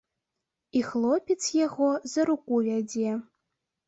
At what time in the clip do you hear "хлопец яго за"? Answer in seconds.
0.87-2.21